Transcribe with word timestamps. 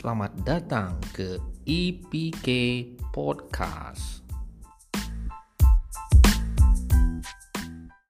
Selamat 0.00 0.32
datang 0.48 0.96
ke 1.12 1.36
IPK 1.68 2.48
Podcast. 3.12 4.29